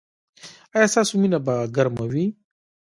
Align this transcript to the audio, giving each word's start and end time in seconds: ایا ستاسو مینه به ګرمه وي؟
ایا 0.75 0.87
ستاسو 0.93 1.13
مینه 1.21 1.39
به 1.45 1.55
ګرمه 1.75 2.05
وي؟ 2.11 2.25